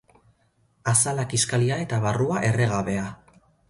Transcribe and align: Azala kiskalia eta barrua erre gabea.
Azala 0.93 1.27
kiskalia 1.35 1.79
eta 1.87 2.03
barrua 2.09 2.45
erre 2.53 2.71
gabea. 2.77 3.09